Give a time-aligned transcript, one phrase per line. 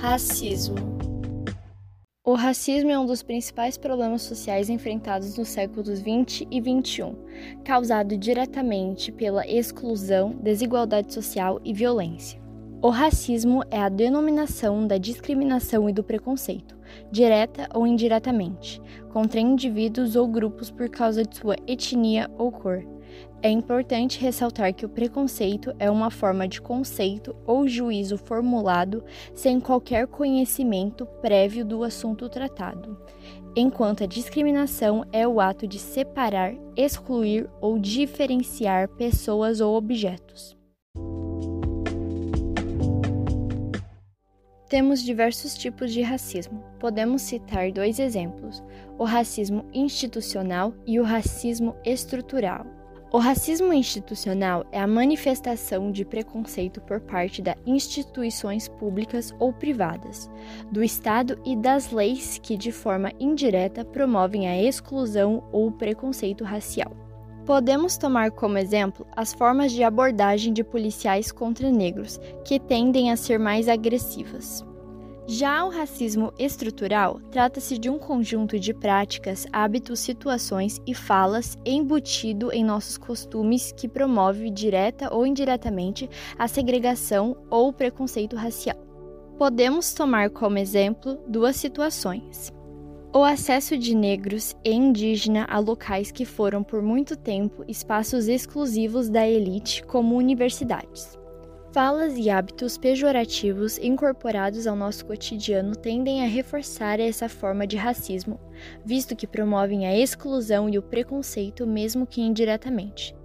[0.00, 0.76] Racismo.
[2.24, 7.16] O racismo é um dos principais problemas sociais enfrentados nos séculos 20 e 21,
[7.64, 12.40] causado diretamente pela exclusão, desigualdade social e violência.
[12.80, 16.77] O racismo é a denominação da discriminação e do preconceito,
[17.10, 18.80] direta ou indiretamente,
[19.12, 22.84] contra indivíduos ou grupos por causa de sua etnia ou cor
[23.40, 29.60] é importante ressaltar que o preconceito é uma forma de conceito ou juízo formulado sem
[29.60, 33.00] qualquer conhecimento prévio do assunto tratado,
[33.54, 40.57] enquanto a discriminação é o ato de separar, excluir ou diferenciar pessoas ou objetos.
[44.68, 46.62] Temos diversos tipos de racismo.
[46.78, 48.62] Podemos citar dois exemplos:
[48.98, 52.66] o racismo institucional e o racismo estrutural.
[53.10, 60.30] O racismo institucional é a manifestação de preconceito por parte das instituições públicas ou privadas,
[60.70, 67.07] do Estado e das leis que, de forma indireta, promovem a exclusão ou preconceito racial.
[67.48, 73.16] Podemos tomar como exemplo as formas de abordagem de policiais contra negros, que tendem a
[73.16, 74.62] ser mais agressivas.
[75.26, 82.52] Já o racismo estrutural trata-se de um conjunto de práticas, hábitos, situações e falas embutido
[82.52, 86.06] em nossos costumes que promove direta ou indiretamente
[86.38, 88.76] a segregação ou preconceito racial.
[89.38, 92.52] Podemos tomar como exemplo duas situações.
[93.10, 99.08] O acesso de negros e indígenas a locais que foram por muito tempo espaços exclusivos
[99.08, 101.18] da elite, como universidades.
[101.72, 108.38] Falas e hábitos pejorativos incorporados ao nosso cotidiano tendem a reforçar essa forma de racismo,
[108.84, 113.16] visto que promovem a exclusão e o preconceito, mesmo que indiretamente.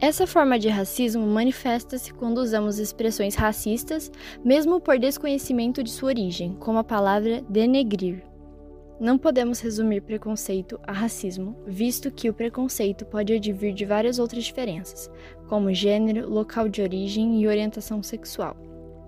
[0.00, 4.10] Essa forma de racismo manifesta-se quando usamos expressões racistas,
[4.42, 8.25] mesmo por desconhecimento de sua origem, como a palavra denegrir.
[8.98, 14.44] Não podemos resumir preconceito a racismo, visto que o preconceito pode advir de várias outras
[14.44, 15.10] diferenças,
[15.48, 18.56] como gênero, local de origem e orientação sexual.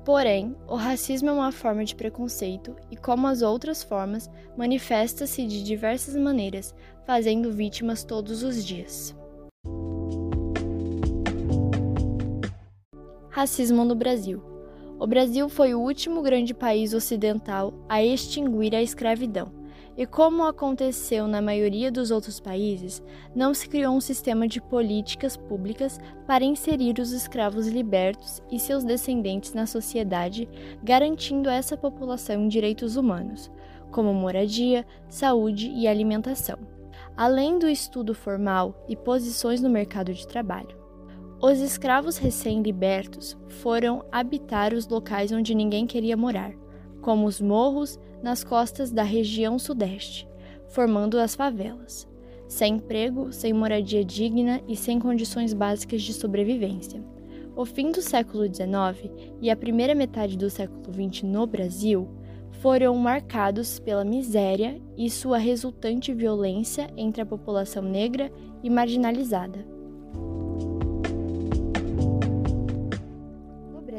[0.05, 5.65] Porém, o racismo é uma forma de preconceito e, como as outras formas, manifesta-se de
[5.65, 6.75] diversas maneiras,
[7.07, 9.17] fazendo vítimas todos os dias.
[13.31, 14.43] Racismo no Brasil.
[14.99, 19.58] O Brasil foi o último grande país ocidental a extinguir a escravidão
[19.97, 23.03] e como aconteceu na maioria dos outros países,
[23.35, 28.85] não se criou um sistema de políticas públicas para inserir os escravos libertos e seus
[28.85, 30.49] descendentes na sociedade,
[30.83, 33.51] garantindo a essa população direitos humanos,
[33.91, 36.59] como moradia, saúde e alimentação,
[37.17, 40.79] além do estudo formal e posições no mercado de trabalho.
[41.41, 46.53] Os escravos recém-libertos foram habitar os locais onde ninguém queria morar
[47.01, 50.29] como os morros nas costas da região sudeste,
[50.69, 52.09] formando as favelas,
[52.47, 57.03] sem emprego, sem moradia digna e sem condições básicas de sobrevivência.
[57.55, 62.09] O fim do século XIX e a primeira metade do século XX no Brasil
[62.61, 69.78] foram marcados pela miséria e sua resultante violência entre a população negra e marginalizada.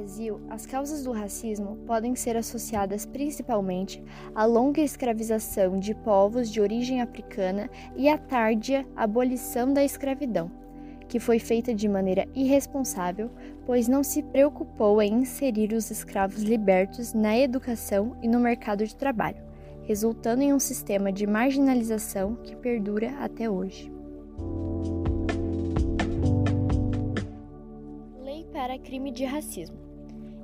[0.10, 4.04] Brasil, as causas do racismo podem ser associadas principalmente
[4.34, 10.50] à longa escravização de povos de origem africana e à tardia abolição da escravidão,
[11.08, 13.30] que foi feita de maneira irresponsável,
[13.68, 18.96] pois não se preocupou em inserir os escravos libertos na educação e no mercado de
[18.96, 19.44] trabalho,
[19.84, 23.92] resultando em um sistema de marginalização que perdura até hoje.
[28.24, 29.89] Lei para crime de racismo.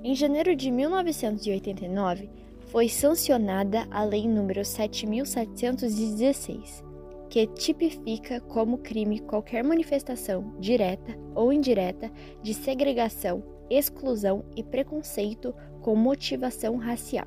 [0.08, 2.30] Em janeiro de 1989,
[2.68, 6.84] foi sancionada a Lei nº 7716,
[7.28, 12.12] que tipifica como crime qualquer manifestação direta ou indireta
[12.44, 17.26] de segregação, exclusão e preconceito com motivação racial.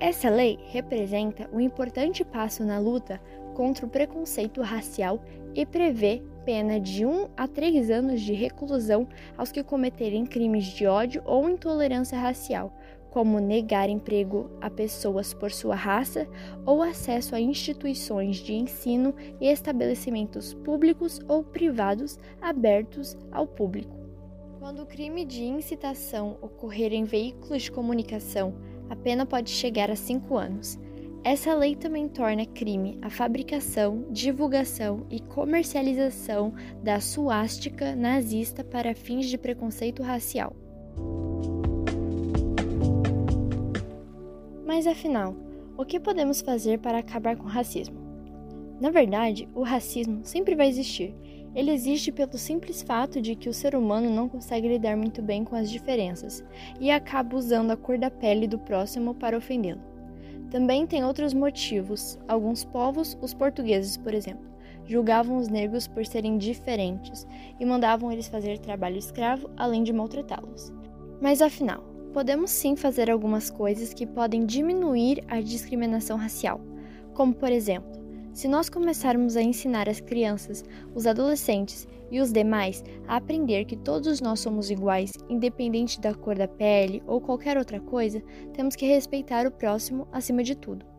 [0.00, 3.20] Essa lei representa um importante passo na luta
[3.52, 5.22] contra o preconceito racial
[5.54, 10.86] e prevê pena de 1 a 3 anos de reclusão aos que cometerem crimes de
[10.86, 12.72] ódio ou intolerância racial,
[13.10, 16.26] como negar emprego a pessoas por sua raça
[16.64, 23.94] ou acesso a instituições de ensino e estabelecimentos públicos ou privados abertos ao público.
[24.58, 28.54] Quando o crime de incitação ocorrer em veículos de comunicação,
[28.88, 30.78] a pena pode chegar a 5 anos.
[31.24, 36.52] Essa lei também torna crime a fabricação, divulgação e comercialização
[36.82, 40.52] da suástica nazista para fins de preconceito racial.
[44.66, 45.36] Mas afinal,
[45.78, 48.00] o que podemos fazer para acabar com o racismo?
[48.80, 51.14] Na verdade, o racismo sempre vai existir.
[51.54, 55.44] Ele existe pelo simples fato de que o ser humano não consegue lidar muito bem
[55.44, 56.44] com as diferenças
[56.80, 59.91] e acaba usando a cor da pele do próximo para ofendê-lo.
[60.52, 62.18] Também tem outros motivos.
[62.28, 64.44] Alguns povos, os portugueses, por exemplo,
[64.84, 67.26] julgavam os negros por serem diferentes
[67.58, 70.70] e mandavam eles fazer trabalho escravo, além de maltratá-los.
[71.22, 71.82] Mas afinal,
[72.12, 76.60] podemos sim fazer algumas coisas que podem diminuir a discriminação racial,
[77.14, 78.01] como por exemplo,
[78.32, 80.64] se nós começarmos a ensinar as crianças,
[80.94, 86.36] os adolescentes e os demais a aprender que todos nós somos iguais, independente da cor
[86.36, 90.91] da pele ou qualquer outra coisa, temos que respeitar o próximo acima de tudo.